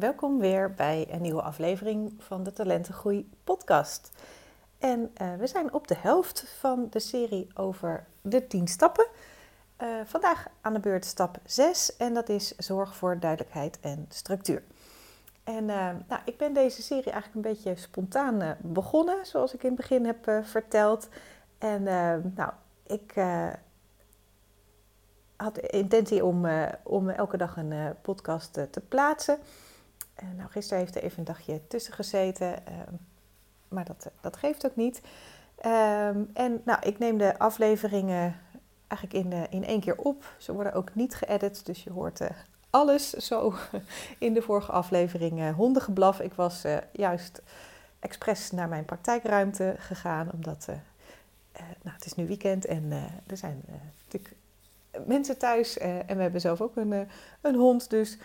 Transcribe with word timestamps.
Welkom 0.00 0.38
weer 0.38 0.74
bij 0.74 1.06
een 1.10 1.22
nieuwe 1.22 1.42
aflevering 1.42 2.14
van 2.18 2.42
de 2.42 2.52
Talentengroei 2.52 3.30
podcast. 3.44 4.10
En 4.78 5.00
uh, 5.22 5.34
we 5.34 5.46
zijn 5.46 5.72
op 5.72 5.88
de 5.88 5.96
helft 5.98 6.44
van 6.58 6.86
de 6.90 6.98
serie 7.00 7.48
over 7.54 8.06
de 8.22 8.46
10 8.46 8.68
stappen. 8.68 9.06
Uh, 9.82 9.88
vandaag 10.04 10.46
aan 10.60 10.72
de 10.72 10.80
beurt 10.80 11.04
stap 11.04 11.38
6 11.44 11.96
en 11.96 12.14
dat 12.14 12.28
is 12.28 12.56
zorg 12.56 12.96
voor 12.96 13.18
duidelijkheid 13.18 13.80
en 13.80 14.06
structuur. 14.08 14.62
En 15.44 15.68
uh, 15.68 15.88
nou, 16.08 16.20
ik 16.24 16.36
ben 16.36 16.52
deze 16.52 16.82
serie 16.82 17.12
eigenlijk 17.12 17.34
een 17.34 17.52
beetje 17.52 17.76
spontaan 17.76 18.56
begonnen, 18.60 19.26
zoals 19.26 19.54
ik 19.54 19.62
in 19.62 19.68
het 19.68 19.78
begin 19.78 20.06
heb 20.06 20.30
verteld. 20.42 21.08
En 21.58 21.82
nou, 22.34 22.52
ik 22.86 23.14
had 25.36 25.58
intentie 25.58 26.24
om, 26.24 26.46
om 26.82 27.08
elke 27.08 27.36
dag 27.36 27.56
een 27.56 27.94
podcast 28.02 28.52
te 28.52 28.80
plaatsen. 28.88 29.38
Nou, 30.36 30.50
gisteren 30.50 30.78
heeft 30.78 30.96
er 30.96 31.02
even 31.02 31.18
een 31.18 31.24
dagje 31.24 31.60
tussen 31.66 31.92
gezeten, 31.92 32.66
ehm, 32.66 32.94
maar 33.68 33.84
dat, 33.84 34.10
dat 34.20 34.36
geeft 34.36 34.66
ook 34.66 34.76
niet. 34.76 35.00
Ehm, 35.56 36.24
en 36.32 36.62
nou, 36.64 36.78
ik 36.86 36.98
neem 36.98 37.18
de 37.18 37.38
afleveringen 37.38 38.40
eigenlijk 38.86 39.26
in, 39.26 39.50
in 39.50 39.64
één 39.64 39.80
keer 39.80 39.96
op. 39.96 40.34
Ze 40.38 40.52
worden 40.52 40.72
ook 40.72 40.94
niet 40.94 41.14
geëdit, 41.14 41.66
dus 41.66 41.84
je 41.84 41.90
hoort 41.90 42.20
alles 42.70 43.10
zo 43.10 43.54
in 44.18 44.34
de 44.34 44.42
vorige 44.42 44.72
aflevering 44.72 45.54
hondengeblaf. 45.54 46.20
Ik 46.20 46.32
was 46.32 46.64
juist 46.92 47.42
expres 47.98 48.50
naar 48.50 48.68
mijn 48.68 48.84
praktijkruimte 48.84 49.74
gegaan, 49.78 50.32
omdat 50.32 50.66
nou, 51.82 51.94
het 51.94 52.04
is 52.04 52.14
nu 52.14 52.26
weekend 52.26 52.64
en 52.66 52.92
er 53.26 53.36
zijn 53.36 53.64
natuurlijk 54.04 54.36
mensen 55.06 55.38
thuis 55.38 55.78
en 55.78 56.16
we 56.16 56.22
hebben 56.22 56.40
zelf 56.40 56.60
ook 56.60 56.76
een, 56.76 57.08
een 57.40 57.54
hond. 57.54 57.90
Dus 57.90 58.18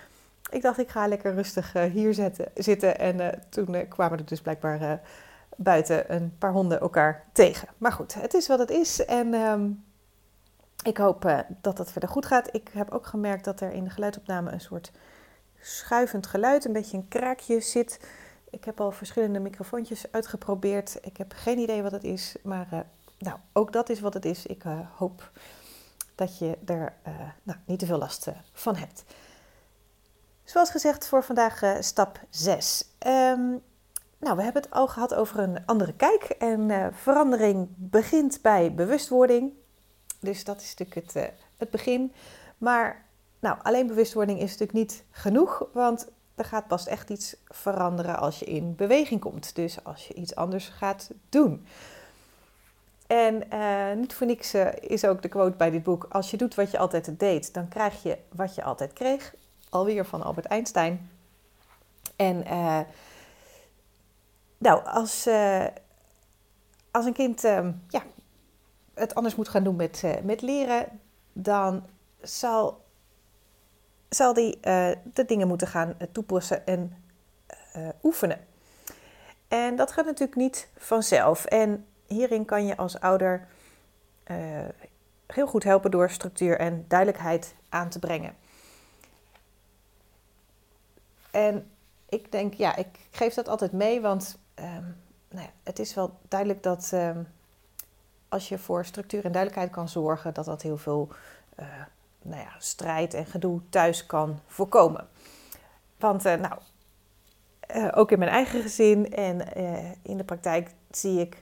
ik 0.50 0.62
dacht, 0.62 0.80
ik 0.80 0.90
ga 0.90 1.08
lekker 1.08 1.34
rustig 1.34 1.74
hier 1.74 2.14
zetten, 2.14 2.52
zitten. 2.54 3.00
En 3.00 3.44
toen 3.50 3.88
kwamen 3.88 4.18
er 4.18 4.26
dus 4.26 4.42
blijkbaar 4.42 5.02
buiten 5.56 6.14
een 6.14 6.36
paar 6.38 6.52
honden 6.52 6.80
elkaar 6.80 7.24
tegen. 7.32 7.68
Maar 7.78 7.92
goed, 7.92 8.14
het 8.14 8.34
is 8.34 8.48
wat 8.48 8.60
het 8.60 8.70
is. 8.70 9.06
En 9.06 9.34
ehm, 9.34 9.70
ik 10.84 10.98
hoop 10.98 11.44
dat 11.62 11.78
het 11.78 11.92
verder 11.92 12.10
goed 12.10 12.26
gaat. 12.26 12.50
Ik 12.52 12.70
heb 12.74 12.92
ook 12.92 13.06
gemerkt 13.06 13.46
dat 13.46 13.62
er 13.62 13.72
in 13.72 13.84
de 13.84 13.90
geluidopname 13.90 14.52
een 14.52 14.62
soort 14.62 14.92
schuivend 15.60 16.28
geluid, 16.28 16.66
een 16.66 16.74
beetje 16.74 16.98
een 16.98 17.08
kraakje 17.08 17.60
zit. 17.60 18.00
Ik 18.50 18.66
heb 18.66 18.82
al 18.82 18.92
verschillende 18.92 19.40
microfoontjes 19.40 20.12
uitgeprobeerd. 20.12 20.98
Ik 21.02 21.18
heb 21.18 21.34
geen 21.36 21.58
idee 21.58 21.82
wat 21.82 21.92
het 21.92 22.04
is, 22.04 22.36
maar 22.44 22.86
nou, 23.18 23.38
ook 23.54 23.74
dat 23.74 23.90
is 23.90 24.00
wat 24.00 24.14
het 24.14 24.26
is. 24.26 24.46
Ik 24.46 24.64
hoop 24.96 25.32
dat 26.16 26.38
je 26.38 26.58
er 26.66 26.94
nou, 27.44 27.60
niet 27.66 27.80
te 27.80 27.86
veel 27.86 27.98
last 27.98 28.28
van 28.54 28.76
hebt. 28.76 29.04
Zoals 30.46 30.70
gezegd, 30.70 31.08
voor 31.08 31.24
vandaag 31.24 31.62
stap 31.80 32.20
6. 32.30 32.84
Um, 33.00 33.12
ehm, 33.12 33.50
nou, 34.18 34.38
we 34.38 34.44
hebben 34.44 34.62
het 34.62 34.72
al 34.72 34.88
gehad 34.88 35.14
over 35.14 35.40
een 35.40 35.66
andere 35.66 35.94
kijk. 35.94 36.24
En 36.24 36.92
verandering 36.94 37.68
begint 37.76 38.40
bij 38.42 38.74
bewustwording. 38.74 39.54
Dus 40.20 40.44
dat 40.44 40.62
is 40.62 40.76
natuurlijk 40.76 41.08
het, 41.08 41.24
uh, 41.24 41.30
het 41.58 41.70
begin. 41.70 42.14
Maar 42.58 43.06
nou, 43.40 43.58
alleen 43.62 43.88
bewustwording 43.88 44.40
is 44.40 44.52
natuurlijk 44.52 44.74
niet 44.74 45.04
genoeg, 45.12 45.68
want 45.74 46.08
er 46.36 46.46
gaat 46.46 46.68
pas 46.68 46.88
echt 46.88 47.10
iets 47.10 47.36
veranderen 47.48 48.20
als 48.20 48.40
je 48.40 48.46
in 48.46 48.76
beweging 48.76 49.22
komt. 49.22 49.56
Dus 49.56 49.84
als 49.84 50.08
je 50.08 50.14
iets 50.14 50.36
anders 50.36 50.68
gaat 50.68 51.10
doen. 51.30 51.66
En 53.08 53.44
niet 54.00 54.14
voor 54.14 54.28
niks 54.28 54.54
is 54.80 55.06
ook 55.06 55.22
de 55.22 55.28
quote 55.28 55.58
bij 55.58 55.70
dit 55.70 55.84
boek: 55.84 56.06
Als 56.10 56.32
je 56.32 56.38
doet 56.38 56.56
wat 56.56 56.72
je 56.72 56.78
altijd 56.78 57.20
deed, 57.20 57.54
dan 57.54 57.68
krijg 57.68 58.04
je 58.04 58.18
wat 58.30 58.56
je 58.56 58.64
altijd 58.64 58.94
kreeg. 58.94 59.34
Alweer 59.76 60.06
van 60.06 60.24
Albert 60.24 60.46
Einstein. 60.46 61.10
En 62.16 62.44
uh, 62.48 62.80
nou, 64.58 64.86
als, 64.86 65.28
als 66.92 67.06
een 67.06 67.14
kind 67.14 67.42
ja, 67.88 68.04
het 68.94 69.16
anders 69.16 69.36
moet 69.36 69.50
gaan 69.50 69.64
doen 69.64 69.76
met, 69.76 70.02
uh, 70.06 70.14
met 70.24 70.42
leren, 70.42 71.00
dan 71.34 71.86
zal, 72.22 72.86
zal 74.10 74.34
die 74.34 74.60
de 75.14 75.26
dingen 75.26 75.48
moeten 75.48 75.68
gaan 75.68 75.98
toepassen 76.12 76.66
en 76.66 77.04
oefenen. 78.04 78.40
En 79.48 79.76
dat 79.76 79.92
gaat 79.92 80.06
natuurlijk 80.06 80.38
niet 80.38 80.70
vanzelf. 80.78 81.46
En 81.46 81.86
hierin 82.08 82.46
kan 82.46 82.66
je 82.66 82.78
als 82.78 83.00
ouder 83.00 83.48
heel 85.28 85.48
goed 85.48 85.64
helpen 85.64 85.92
door 85.92 86.10
structuur 86.10 86.60
en 86.60 86.86
duidelijkheid 86.88 87.56
aan 87.70 87.90
te 87.90 88.00
brengen. 88.00 88.36
En 91.36 91.72
ik 92.10 92.32
denk, 92.32 92.54
ja, 92.54 92.76
ik 92.76 92.88
geef 93.12 93.34
dat 93.34 93.48
altijd 93.48 93.72
mee, 93.72 94.02
want 94.02 94.38
um, 94.56 94.98
nou 95.30 95.46
ja, 95.46 95.52
het 95.64 95.80
is 95.80 95.94
wel 95.94 96.20
duidelijk 96.28 96.64
dat. 96.64 96.92
Um, 96.94 97.28
als 98.30 98.50
je 98.50 98.58
voor 98.58 98.86
structuur 98.86 99.26
en 99.26 99.32
duidelijkheid 99.32 99.72
kan 99.72 99.90
zorgen, 99.90 100.34
dat 100.34 100.46
dat 100.46 100.62
heel 100.62 100.78
veel 100.78 101.10
uh, 101.60 101.66
nou 102.22 102.42
ja, 102.42 102.56
strijd 102.58 103.14
en 103.14 103.26
gedoe 103.26 103.62
thuis 103.70 104.06
kan 104.06 104.40
voorkomen. 104.48 105.08
Want 105.98 106.26
uh, 106.26 106.34
nou, 106.34 106.60
uh, 107.76 107.92
ook 107.96 108.12
in 108.12 108.20
mijn 108.20 108.32
eigen 108.32 108.62
gezin 108.62 109.14
en 109.14 109.54
in 110.02 110.18
de 110.18 110.24
praktijk 110.24 110.72
zie 110.92 111.20
ik 111.20 111.42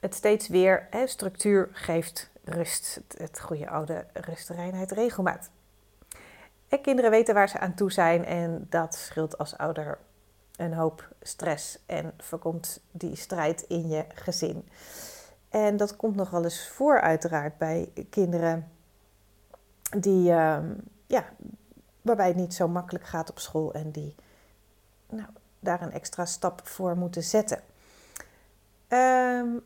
het 0.00 0.14
steeds 0.14 0.48
weer. 0.48 0.86
Hè, 0.90 1.06
structuur 1.06 1.68
geeft 1.72 2.30
rust. 2.44 2.94
Het, 2.94 3.18
het 3.18 3.40
goede 3.40 3.68
oude 3.68 4.06
rust, 4.12 4.48
reinheid, 4.48 4.90
regelmaat. 4.90 5.50
En 6.72 6.80
kinderen 6.80 7.10
weten 7.10 7.34
waar 7.34 7.48
ze 7.48 7.58
aan 7.58 7.74
toe 7.74 7.92
zijn 7.92 8.24
en 8.24 8.66
dat 8.70 8.94
scheelt 8.94 9.38
als 9.38 9.56
ouder 9.56 9.98
een 10.56 10.74
hoop 10.74 11.08
stress 11.22 11.78
en 11.86 12.12
voorkomt 12.18 12.80
die 12.90 13.16
strijd 13.16 13.62
in 13.62 13.88
je 13.88 14.04
gezin. 14.14 14.68
En 15.48 15.76
dat 15.76 15.96
komt 15.96 16.16
nog 16.16 16.30
wel 16.30 16.44
eens 16.44 16.68
voor, 16.68 17.00
uiteraard, 17.00 17.58
bij 17.58 17.92
kinderen 18.10 18.70
die, 19.98 20.30
uh, 20.30 20.58
ja, 21.06 21.24
waarbij 22.02 22.26
het 22.26 22.36
niet 22.36 22.54
zo 22.54 22.68
makkelijk 22.68 23.04
gaat 23.04 23.30
op 23.30 23.38
school 23.38 23.72
en 23.72 23.90
die 23.90 24.14
nou, 25.08 25.28
daar 25.60 25.82
een 25.82 25.92
extra 25.92 26.24
stap 26.24 26.66
voor 26.66 26.96
moeten 26.96 27.22
zetten. 27.22 27.60
Um, 28.88 29.62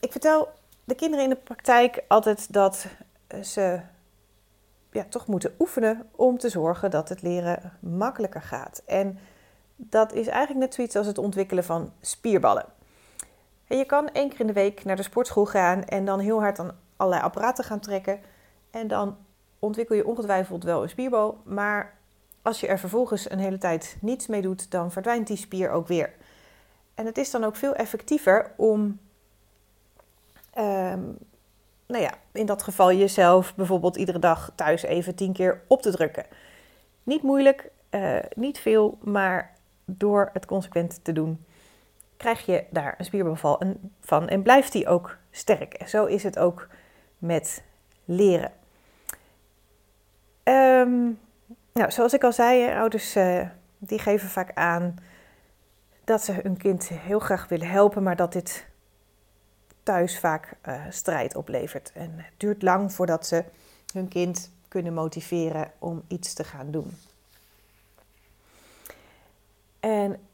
ik 0.00 0.12
vertel 0.12 0.48
de 0.84 0.94
kinderen 0.94 1.24
in 1.24 1.30
de 1.30 1.36
praktijk 1.36 2.04
altijd 2.08 2.52
dat 2.52 2.86
ze 3.42 3.80
ja, 4.94 5.04
toch 5.08 5.26
moeten 5.26 5.54
oefenen 5.58 6.08
om 6.10 6.38
te 6.38 6.48
zorgen 6.48 6.90
dat 6.90 7.08
het 7.08 7.22
leren 7.22 7.72
makkelijker 7.80 8.42
gaat. 8.42 8.82
En 8.86 9.18
dat 9.76 10.12
is 10.12 10.26
eigenlijk 10.26 10.60
net 10.60 10.74
zoiets 10.74 10.96
als 10.96 11.06
het 11.06 11.18
ontwikkelen 11.18 11.64
van 11.64 11.92
spierballen. 12.00 12.64
En 13.66 13.76
je 13.76 13.84
kan 13.84 14.08
één 14.08 14.28
keer 14.28 14.40
in 14.40 14.46
de 14.46 14.52
week 14.52 14.84
naar 14.84 14.96
de 14.96 15.02
sportschool 15.02 15.46
gaan 15.46 15.84
en 15.84 16.04
dan 16.04 16.18
heel 16.18 16.40
hard 16.40 16.58
aan 16.58 16.78
allerlei 16.96 17.24
apparaten 17.24 17.64
gaan 17.64 17.80
trekken. 17.80 18.20
En 18.70 18.88
dan 18.88 19.16
ontwikkel 19.58 19.96
je 19.96 20.06
ongetwijfeld 20.06 20.64
wel 20.64 20.82
een 20.82 20.88
spierbal. 20.88 21.38
Maar 21.44 21.98
als 22.42 22.60
je 22.60 22.66
er 22.66 22.78
vervolgens 22.78 23.30
een 23.30 23.38
hele 23.38 23.58
tijd 23.58 23.96
niets 24.00 24.26
mee 24.26 24.42
doet, 24.42 24.70
dan 24.70 24.92
verdwijnt 24.92 25.26
die 25.26 25.36
spier 25.36 25.70
ook 25.70 25.88
weer. 25.88 26.12
En 26.94 27.06
het 27.06 27.18
is 27.18 27.30
dan 27.30 27.44
ook 27.44 27.56
veel 27.56 27.74
effectiever 27.74 28.52
om, 28.56 29.00
um, 30.58 31.18
nou 31.86 32.02
ja, 32.02 32.14
in 32.32 32.46
dat 32.46 32.62
geval 32.62 32.92
jezelf 32.92 33.54
bijvoorbeeld 33.54 33.96
iedere 33.96 34.18
dag 34.18 34.52
thuis 34.54 34.82
even 34.82 35.14
tien 35.14 35.32
keer 35.32 35.62
op 35.66 35.82
te 35.82 35.90
drukken. 35.90 36.26
Niet 37.02 37.22
moeilijk, 37.22 37.70
uh, 37.90 38.18
niet 38.34 38.58
veel, 38.58 38.98
maar 39.02 39.54
door 39.84 40.30
het 40.32 40.46
consequent 40.46 41.04
te 41.04 41.12
doen 41.12 41.44
krijg 42.16 42.46
je 42.46 42.64
daar 42.70 42.94
een 42.98 43.04
spierbeval 43.04 43.60
van 44.00 44.28
en 44.28 44.42
blijft 44.42 44.72
die 44.72 44.88
ook 44.88 45.16
sterk. 45.30 45.74
En 45.74 45.88
zo 45.88 46.04
is 46.04 46.22
het 46.22 46.38
ook 46.38 46.68
met 47.18 47.62
leren. 48.04 48.52
Ehm, 50.42 51.02
nou, 51.72 51.90
zoals 51.90 52.14
ik 52.14 52.24
al 52.24 52.32
zei, 52.32 52.74
ouders 52.74 53.16
uh, 53.16 53.48
die 53.78 53.98
geven 53.98 54.28
vaak 54.28 54.50
aan 54.54 54.94
dat 56.04 56.24
ze 56.24 56.32
hun 56.32 56.56
kind 56.56 56.88
heel 56.88 57.18
graag 57.18 57.48
willen 57.48 57.68
helpen, 57.68 58.02
maar 58.02 58.16
dat 58.16 58.32
dit 58.32 58.66
thuis 59.84 60.18
vaak 60.18 60.56
uh, 60.68 60.84
strijd 60.90 61.36
oplevert. 61.36 61.92
En 61.94 62.10
het 62.16 62.32
duurt 62.36 62.62
lang 62.62 62.92
voordat 62.92 63.26
ze 63.26 63.44
hun 63.92 64.08
kind 64.08 64.50
kunnen 64.68 64.94
motiveren 64.94 65.72
om 65.78 66.02
iets 66.08 66.34
te 66.34 66.44
gaan 66.44 66.70
doen. 66.70 66.96
En 69.80 70.26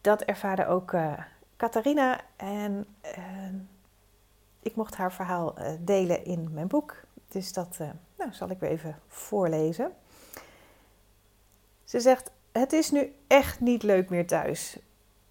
dat 0.00 0.22
ervaarde 0.22 0.66
ook 0.66 0.92
uh, 0.92 1.18
Catharina. 1.56 2.20
En 2.36 2.86
uh, 3.04 3.54
ik 4.62 4.76
mocht 4.76 4.96
haar 4.96 5.12
verhaal 5.12 5.54
delen 5.80 6.24
in 6.24 6.48
mijn 6.52 6.66
boek. 6.66 6.96
Dus 7.28 7.52
dat 7.52 7.78
nou, 8.18 8.32
zal 8.32 8.50
ik 8.50 8.58
weer 8.58 8.70
even 8.70 8.98
voorlezen. 9.08 9.92
Ze 11.84 12.00
zegt: 12.00 12.30
Het 12.52 12.72
is 12.72 12.90
nu 12.90 13.14
echt 13.26 13.60
niet 13.60 13.82
leuk 13.82 14.08
meer 14.08 14.26
thuis. 14.26 14.78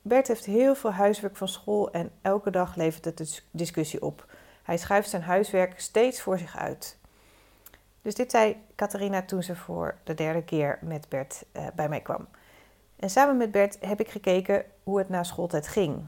Bert 0.08 0.28
heeft 0.28 0.46
heel 0.46 0.76
veel 0.76 0.92
huiswerk 0.92 1.38
van 1.38 1.48
school 1.48 1.92
en 1.92 2.12
elke 2.22 2.50
dag 2.50 2.76
levert 2.76 3.06
het 3.06 3.44
discussie 3.52 4.02
op. 4.02 4.26
Hij 4.64 4.78
schuift 4.78 5.10
zijn 5.10 5.22
huiswerk 5.22 5.80
steeds 5.80 6.22
voor 6.22 6.38
zich 6.38 6.58
uit. 6.58 6.98
Dus 8.02 8.16
dit 8.16 8.32
zei 8.32 8.58
Catharina 8.76 9.22
toen 9.22 9.44
ze 9.44 9.56
voor 9.56 9.98
de 10.04 10.14
derde 10.14 10.44
keer 10.44 10.78
met 10.82 11.10
Bert 11.10 11.46
bij 11.76 11.90
mij 11.90 12.02
kwam. 12.02 12.28
En 12.96 13.10
samen 13.10 13.38
met 13.38 13.52
Bert 13.52 13.78
heb 13.80 14.00
ik 14.00 14.10
gekeken 14.10 14.66
hoe 14.84 14.98
het 14.98 15.10
na 15.10 15.24
schooltijd 15.24 15.68
ging. 15.68 16.04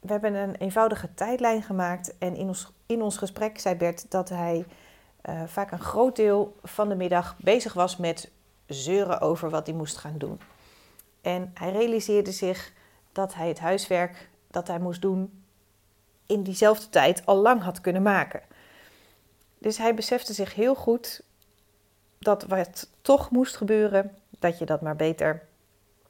We 0.00 0.12
hebben 0.12 0.34
een 0.34 0.54
eenvoudige 0.54 1.14
tijdlijn 1.14 1.62
gemaakt 1.62 2.18
en 2.18 2.36
in 2.36 2.48
ons, 2.48 2.72
in 2.86 3.02
ons 3.02 3.16
gesprek 3.16 3.58
zei 3.58 3.74
Bert 3.74 4.10
dat 4.10 4.28
hij 4.28 4.64
uh, 5.28 5.42
vaak 5.46 5.70
een 5.70 5.78
groot 5.78 6.16
deel 6.16 6.56
van 6.62 6.88
de 6.88 6.94
middag 6.94 7.36
bezig 7.38 7.72
was 7.72 7.96
met 7.96 8.30
zeuren 8.66 9.20
over 9.20 9.50
wat 9.50 9.66
hij 9.66 9.76
moest 9.76 9.96
gaan 9.96 10.18
doen. 10.18 10.40
En 11.20 11.50
hij 11.54 11.72
realiseerde 11.72 12.32
zich 12.32 12.72
dat 13.14 13.34
hij 13.34 13.48
het 13.48 13.58
huiswerk 13.58 14.28
dat 14.50 14.68
hij 14.68 14.78
moest 14.78 15.02
doen 15.02 15.44
in 16.26 16.42
diezelfde 16.42 16.88
tijd 16.88 17.26
al 17.26 17.36
lang 17.36 17.62
had 17.62 17.80
kunnen 17.80 18.02
maken. 18.02 18.42
Dus 19.58 19.78
hij 19.78 19.94
besefte 19.94 20.32
zich 20.32 20.54
heel 20.54 20.74
goed 20.74 21.22
dat 22.18 22.42
wat 22.42 22.90
toch 23.02 23.30
moest 23.30 23.56
gebeuren, 23.56 24.16
dat 24.38 24.58
je 24.58 24.64
dat 24.64 24.80
maar 24.80 24.96
beter 24.96 25.42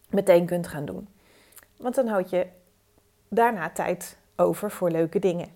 meteen 0.09 0.47
kunt 0.47 0.67
gaan 0.67 0.85
doen. 0.85 1.09
Want 1.77 1.95
dan 1.95 2.07
houd 2.07 2.31
je 2.31 2.47
daarna 3.29 3.71
tijd 3.71 4.17
over 4.37 4.71
voor 4.71 4.91
leuke 4.91 5.19
dingen. 5.19 5.49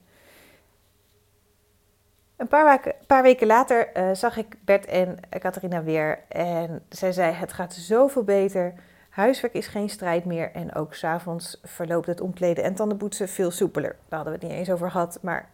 Een 2.36 2.48
paar, 2.48 2.64
weken, 2.64 2.94
paar 3.06 3.22
weken 3.22 3.46
later 3.46 3.96
uh, 3.96 4.14
zag 4.14 4.36
ik 4.36 4.56
Bert 4.64 4.86
en 4.86 5.18
Catharina 5.30 5.82
weer 5.82 6.24
en 6.28 6.84
zij 6.88 7.12
zei: 7.12 7.32
Het 7.32 7.52
gaat 7.52 7.74
zoveel 7.74 8.24
beter. 8.24 8.74
Huiswerk 9.08 9.54
is 9.54 9.66
geen 9.66 9.88
strijd 9.88 10.24
meer 10.24 10.52
en 10.52 10.74
ook 10.74 10.94
s'avonds 10.94 11.60
verloopt 11.62 12.06
het 12.06 12.20
omkleden 12.20 12.64
en 12.64 12.74
tandenpoetsen 12.74 13.28
veel 13.28 13.50
soepeler. 13.50 13.96
Daar 14.08 14.18
hadden 14.18 14.32
we 14.32 14.38
het 14.38 14.48
niet 14.48 14.58
eens 14.58 14.70
over 14.70 14.90
gehad, 14.90 15.18
maar 15.22 15.50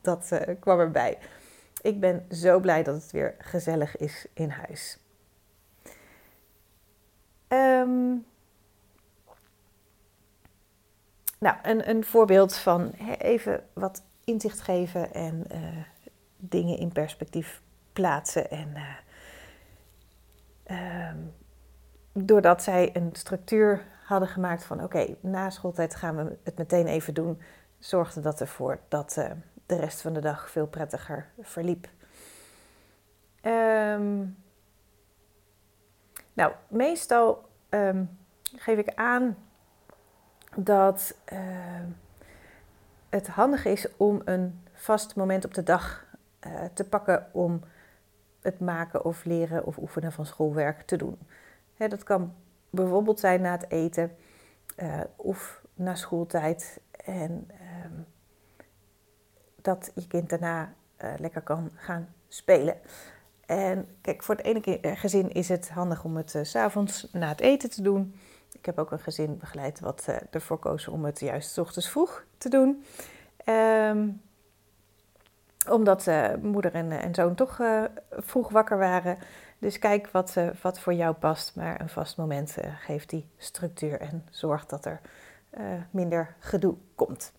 dat 0.00 0.30
uh, 0.32 0.40
kwam 0.60 0.80
erbij. 0.80 1.18
Ik 1.82 2.00
ben 2.00 2.26
zo 2.30 2.60
blij 2.60 2.82
dat 2.82 2.94
het 2.94 3.10
weer 3.10 3.34
gezellig 3.38 3.96
is 3.96 4.26
in 4.34 4.50
huis. 4.50 4.98
Um, 7.48 8.26
nou, 11.38 11.56
een, 11.62 11.88
een 11.88 12.04
voorbeeld 12.04 12.56
van 12.56 12.90
even 13.18 13.64
wat 13.72 14.02
inzicht 14.24 14.60
geven 14.60 15.14
en 15.14 15.44
uh, 15.52 15.84
dingen 16.36 16.78
in 16.78 16.92
perspectief 16.92 17.62
plaatsen. 17.92 18.50
En 18.50 18.72
uh, 20.66 21.08
um, 21.10 21.34
doordat 22.14 22.62
zij 22.62 22.90
een 22.92 23.10
structuur 23.12 23.84
hadden 24.04 24.28
gemaakt 24.28 24.64
van 24.64 24.82
oké, 24.82 25.16
na 25.20 25.50
schooltijd 25.50 25.94
gaan 25.94 26.16
we 26.16 26.36
het 26.42 26.58
meteen 26.58 26.86
even 26.86 27.14
doen, 27.14 27.40
zorgde 27.78 28.20
dat 28.20 28.40
ervoor 28.40 28.78
dat 28.88 29.16
uh, 29.18 29.30
de 29.66 29.76
rest 29.76 30.00
van 30.00 30.12
de 30.12 30.20
dag 30.20 30.50
veel 30.50 30.66
prettiger 30.66 31.26
verliep. 31.40 31.88
Um, 33.42 34.36
nou, 36.32 36.52
meestal 36.68 37.48
um, 37.70 38.18
geef 38.56 38.78
ik 38.78 38.94
aan 38.94 39.36
dat 40.56 41.14
uh, 41.32 41.38
het 43.08 43.28
handig 43.28 43.64
is 43.64 43.96
om 43.96 44.22
een 44.24 44.62
vast 44.72 45.16
moment 45.16 45.44
op 45.44 45.54
de 45.54 45.62
dag 45.62 46.06
uh, 46.46 46.52
te 46.72 46.88
pakken 46.88 47.26
om 47.32 47.60
het 48.40 48.60
maken 48.60 49.04
of 49.04 49.24
leren 49.24 49.64
of 49.64 49.78
oefenen 49.78 50.12
van 50.12 50.26
schoolwerk 50.26 50.82
te 50.82 50.96
doen. 50.96 51.18
Dat 51.76 52.02
kan 52.02 52.34
bijvoorbeeld 52.70 53.20
zijn 53.20 53.40
na 53.40 53.50
het 53.50 53.70
eten 53.70 54.16
uh, 54.76 55.00
of 55.16 55.62
na 55.74 55.94
schooltijd. 55.94 56.80
En 57.04 57.48
uh, 57.50 57.58
dat 59.62 59.92
je 59.94 60.06
kind 60.06 60.28
daarna 60.28 60.74
lekker 61.18 61.42
kan 61.42 61.70
gaan 61.74 62.08
spelen. 62.28 62.76
En 63.46 63.88
kijk, 64.00 64.22
voor 64.22 64.34
het 64.34 64.44
ene 64.44 64.80
gezin 64.96 65.32
is 65.32 65.48
het 65.48 65.70
handig 65.70 66.04
om 66.04 66.16
het 66.16 66.30
s 66.30 66.50
s'avonds 66.50 67.08
na 67.12 67.28
het 67.28 67.40
eten 67.40 67.70
te 67.70 67.82
doen. 67.82 68.14
Ik 68.52 68.66
heb 68.66 68.78
ook 68.78 68.90
een 68.90 68.98
gezin 68.98 69.38
begeleid 69.38 69.80
wat 69.80 70.08
ervoor 70.30 70.58
koos 70.58 70.88
om 70.88 71.04
het 71.04 71.20
juist 71.20 71.50
s 71.50 71.58
ochtends 71.58 71.90
vroeg 71.90 72.24
te 72.38 72.48
doen. 72.48 72.84
Um, 73.48 74.22
omdat 75.70 76.10
moeder 76.42 76.74
en, 76.74 76.92
en, 76.92 77.14
zoon 77.14 77.34
toch 77.34 77.60
vroeg 78.10 78.48
wakker 78.48 78.78
waren. 78.78 79.18
Dus 79.58 79.78
kijk 79.78 80.08
wat, 80.10 80.34
wat 80.62 80.80
voor 80.80 80.94
jou 80.94 81.14
past. 81.14 81.54
Maar 81.54 81.80
een 81.80 81.88
vast 81.88 82.16
moment 82.16 82.56
geeft 82.78 83.10
die 83.10 83.28
structuur 83.36 84.00
en 84.00 84.26
zorgt 84.30 84.70
dat 84.70 84.84
er 84.84 85.00
minder 85.90 86.36
gedoe 86.38 86.76
komt. 86.94 87.32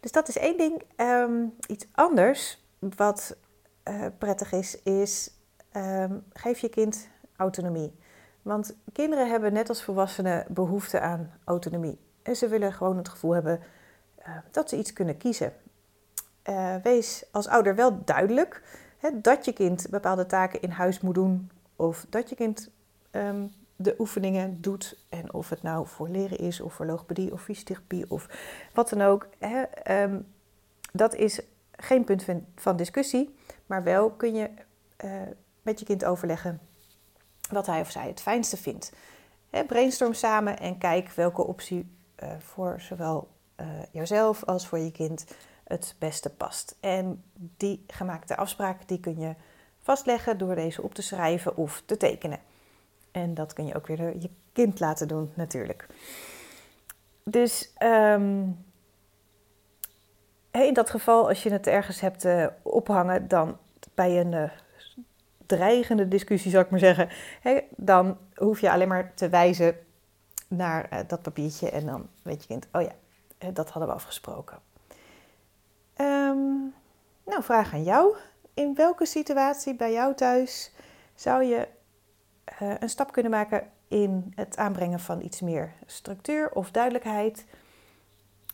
Dus 0.00 0.12
dat 0.12 0.28
is 0.28 0.38
één 0.38 0.56
ding. 0.56 0.82
Um, 0.96 1.54
iets 1.66 1.86
anders 1.92 2.64
wat 2.78 3.36
prettig 4.18 4.52
is, 4.52 4.82
is 4.82 5.30
um, 5.76 6.24
geef 6.32 6.58
je 6.58 6.68
kind 6.68 7.08
autonomie. 7.36 7.94
Want 8.42 8.76
kinderen 8.92 9.30
hebben 9.30 9.52
net 9.52 9.68
als 9.68 9.82
volwassenen 9.82 10.44
behoefte 10.48 11.00
aan 11.00 11.32
autonomie. 11.44 11.98
En 12.22 12.36
ze 12.36 12.48
willen 12.48 12.72
gewoon 12.72 12.96
het 12.96 13.08
gevoel 13.08 13.32
hebben 13.32 13.60
dat 14.50 14.68
ze 14.68 14.76
iets 14.76 14.92
kunnen 14.92 15.16
kiezen. 15.16 15.52
Wees 16.82 17.24
als 17.32 17.48
ouder 17.48 17.74
wel 17.74 18.04
duidelijk 18.04 18.62
hè, 18.98 19.20
dat 19.20 19.44
je 19.44 19.52
kind 19.52 19.86
bepaalde 19.90 20.26
taken 20.26 20.62
in 20.62 20.70
huis 20.70 21.00
moet 21.00 21.14
doen. 21.14 21.50
Of 21.76 22.06
dat 22.08 22.28
je 22.28 22.34
kind 22.34 22.70
um, 23.10 23.52
de 23.76 23.94
oefeningen 23.98 24.60
doet. 24.60 25.04
En 25.08 25.32
of 25.32 25.48
het 25.48 25.62
nou 25.62 25.86
voor 25.86 26.08
leren 26.08 26.38
is, 26.38 26.60
of 26.60 26.74
voor 26.74 26.86
logopedie, 26.86 27.32
of 27.32 27.42
fysiotherapie, 27.42 28.10
of 28.10 28.28
wat 28.72 28.88
dan 28.88 29.02
ook. 29.02 29.28
Hè, 29.38 29.62
um, 30.02 30.26
dat 30.92 31.14
is 31.14 31.40
geen 31.76 32.04
punt 32.04 32.24
van, 32.54 32.76
discussie. 32.76 33.36
Maar 33.66 33.82
wel 33.82 34.10
kun 34.10 34.34
je 34.34 34.50
uh, 35.04 35.12
met 35.62 35.78
je 35.78 35.84
kind 35.84 36.04
overleggen 36.04 36.60
wat 37.50 37.66
hij 37.66 37.80
of 37.80 37.90
zij 37.90 38.06
het 38.06 38.20
fijnste 38.20 38.56
vindt. 38.56 38.92
Brainstorm 39.66 40.14
samen 40.14 40.58
en 40.58 40.78
kijk 40.78 41.10
welke 41.10 41.46
optie 41.46 41.96
uh, 42.22 42.28
voor 42.38 42.80
zowel 42.80 43.28
uh, 43.60 43.66
jouzelf 43.92 44.44
als 44.44 44.66
voor 44.66 44.78
je 44.78 44.92
kind 44.92 45.24
het 45.68 45.94
beste 45.98 46.30
past. 46.30 46.76
En 46.80 47.22
die 47.56 47.84
gemaakte 47.86 48.36
afspraak 48.36 48.88
die 48.88 49.00
kun 49.00 49.18
je 49.18 49.34
vastleggen 49.82 50.38
door 50.38 50.54
deze 50.54 50.82
op 50.82 50.94
te 50.94 51.02
schrijven 51.02 51.56
of 51.56 51.82
te 51.86 51.96
tekenen. 51.96 52.38
En 53.10 53.34
dat 53.34 53.52
kun 53.52 53.66
je 53.66 53.74
ook 53.74 53.86
weer 53.86 54.18
je 54.18 54.30
kind 54.52 54.80
laten 54.80 55.08
doen 55.08 55.30
natuurlijk. 55.34 55.86
Dus 57.24 57.72
um, 57.82 58.66
in 60.50 60.74
dat 60.74 60.90
geval, 60.90 61.28
als 61.28 61.42
je 61.42 61.50
het 61.50 61.66
ergens 61.66 62.00
hebt 62.00 62.24
uh, 62.24 62.46
ophangen, 62.62 63.28
dan 63.28 63.56
bij 63.94 64.20
een 64.20 64.50
dreigende 65.46 66.08
discussie, 66.08 66.50
zou 66.50 66.64
ik 66.64 66.70
maar 66.70 66.78
zeggen, 66.78 67.08
dan 67.76 68.18
hoef 68.34 68.60
je 68.60 68.70
alleen 68.70 68.88
maar 68.88 69.14
te 69.14 69.28
wijzen 69.28 69.76
naar 70.48 70.88
uh, 70.92 70.98
dat 71.06 71.22
papiertje 71.22 71.70
en 71.70 71.86
dan 71.86 72.08
weet 72.22 72.40
je 72.40 72.46
kind, 72.46 72.66
oh 72.72 72.82
ja, 72.82 72.92
dat 73.50 73.70
hadden 73.70 73.88
we 73.88 73.96
afgesproken. 73.96 74.58
Um, 76.00 76.74
nou, 77.24 77.42
vraag 77.42 77.74
aan 77.74 77.82
jou. 77.82 78.16
In 78.54 78.74
welke 78.74 79.06
situatie 79.06 79.74
bij 79.74 79.92
jou 79.92 80.14
thuis 80.14 80.72
zou 81.14 81.44
je 81.44 81.68
uh, 82.62 82.74
een 82.78 82.88
stap 82.88 83.12
kunnen 83.12 83.30
maken 83.32 83.70
in 83.88 84.32
het 84.34 84.56
aanbrengen 84.56 85.00
van 85.00 85.20
iets 85.20 85.40
meer 85.40 85.72
structuur 85.86 86.50
of 86.50 86.70
duidelijkheid? 86.70 87.44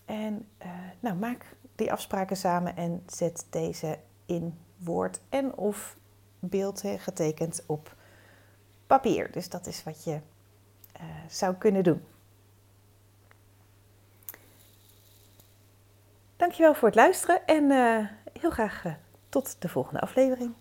En 0.04 0.48
uh, 0.62 0.68
nou, 1.00 1.16
maak 1.16 1.56
die 1.74 1.92
afspraken 1.92 2.36
samen 2.36 2.76
en 2.76 3.02
zet 3.06 3.46
deze 3.50 3.98
in 4.26 4.58
woord 4.76 5.20
en 5.28 5.56
of 5.56 5.96
beeld 6.38 6.82
getekend 6.98 7.62
op 7.66 7.94
papier. 8.86 9.32
Dus 9.32 9.48
dat 9.48 9.66
is 9.66 9.84
wat 9.84 10.04
je 10.04 10.10
uh, 10.10 10.20
zou 11.28 11.54
kunnen 11.54 11.82
doen. 11.82 12.02
Dankjewel 16.44 16.74
voor 16.74 16.88
het 16.88 16.96
luisteren 16.96 17.46
en 17.46 17.70
uh, 17.70 18.06
heel 18.40 18.50
graag 18.50 18.84
uh, 18.84 18.92
tot 19.28 19.56
de 19.62 19.68
volgende 19.68 20.00
aflevering. 20.00 20.54